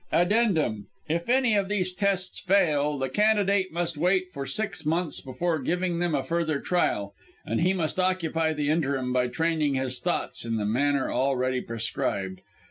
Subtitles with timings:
[0.11, 5.59] "(Addendum) If any of these tests fail the candidate must wait for six months before
[5.59, 7.13] giving them a further trial,
[7.45, 12.41] and he must occupy the interim by training his thoughts in the manner already prescribed.